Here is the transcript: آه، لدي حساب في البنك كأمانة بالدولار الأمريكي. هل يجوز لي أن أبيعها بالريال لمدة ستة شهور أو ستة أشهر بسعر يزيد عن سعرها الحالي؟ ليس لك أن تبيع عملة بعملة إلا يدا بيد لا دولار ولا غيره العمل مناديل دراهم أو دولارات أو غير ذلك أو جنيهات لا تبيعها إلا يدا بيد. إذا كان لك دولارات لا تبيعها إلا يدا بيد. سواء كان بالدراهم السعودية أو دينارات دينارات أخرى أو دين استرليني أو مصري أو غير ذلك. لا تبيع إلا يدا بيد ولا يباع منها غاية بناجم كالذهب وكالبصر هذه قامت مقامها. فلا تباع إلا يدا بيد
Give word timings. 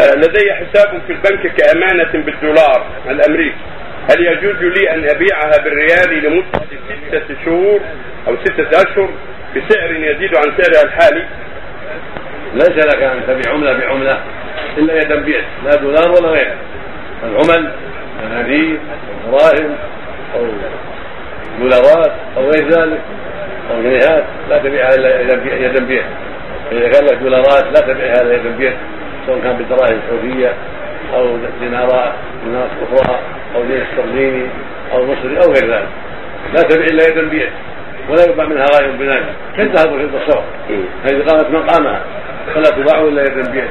آه، 0.00 0.14
لدي 0.14 0.52
حساب 0.54 1.02
في 1.06 1.12
البنك 1.12 1.54
كأمانة 1.56 2.12
بالدولار 2.12 2.86
الأمريكي. 3.10 3.56
هل 4.10 4.26
يجوز 4.26 4.56
لي 4.62 4.90
أن 4.90 5.04
أبيعها 5.10 5.64
بالريال 5.64 6.24
لمدة 6.24 6.60
ستة 7.08 7.36
شهور 7.44 7.80
أو 8.28 8.36
ستة 8.44 8.82
أشهر 8.82 9.10
بسعر 9.56 9.90
يزيد 9.90 10.36
عن 10.36 10.52
سعرها 10.58 10.84
الحالي؟ 10.84 11.26
ليس 12.54 12.86
لك 12.86 13.02
أن 13.02 13.20
تبيع 13.26 13.52
عملة 13.52 13.72
بعملة 13.72 14.20
إلا 14.78 14.94
يدا 14.94 15.16
بيد 15.16 15.44
لا 15.64 15.74
دولار 15.74 16.10
ولا 16.10 16.28
غيره 16.28 16.56
العمل 17.22 17.70
مناديل 18.24 18.78
دراهم 19.26 19.76
أو 20.34 20.46
دولارات 21.60 22.12
أو 22.36 22.50
غير 22.50 22.68
ذلك 22.68 23.00
أو 23.70 23.82
جنيهات 23.82 24.24
لا 24.50 24.58
تبيعها 24.58 24.94
إلا 24.94 25.20
يدا 25.54 25.84
بيد. 25.84 26.04
إذا 26.72 26.88
كان 26.88 27.04
لك 27.04 27.14
دولارات 27.14 27.64
لا 27.64 27.92
تبيعها 27.92 28.22
إلا 28.22 28.34
يدا 28.34 28.50
بيد. 28.58 28.76
سواء 29.26 29.40
كان 29.40 29.56
بالدراهم 29.56 29.98
السعودية 30.04 30.54
أو 31.14 31.36
دينارات 31.60 32.12
دينارات 32.44 32.70
أخرى 32.82 33.18
أو 33.54 33.62
دين 33.62 33.82
استرليني 33.82 34.46
أو 34.92 35.06
مصري 35.06 35.36
أو 35.38 35.52
غير 35.52 35.74
ذلك. 35.74 35.88
لا 36.54 36.62
تبيع 36.62 36.86
إلا 36.86 37.08
يدا 37.08 37.28
بيد 37.28 37.50
ولا 38.08 38.24
يباع 38.24 38.46
منها 38.46 38.66
غاية 38.74 38.90
بناجم 38.90 39.26
كالذهب 39.56 39.92
وكالبصر 39.92 40.40
هذه 41.04 41.22
قامت 41.28 41.50
مقامها. 41.50 42.00
فلا 42.54 42.70
تباع 42.70 43.00
إلا 43.00 43.22
يدا 43.22 43.50
بيد 43.50 43.68